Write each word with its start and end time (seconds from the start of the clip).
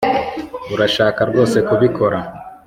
urashaka 0.73 1.19
rwose 1.29 1.57
kubikora 1.67 2.17